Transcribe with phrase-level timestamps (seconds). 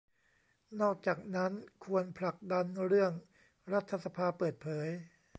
[0.81, 1.51] นอกจากนั้น
[1.85, 3.11] ควรผลักดันเรื่อง
[3.73, 4.87] รัฐสภาเปิดเผย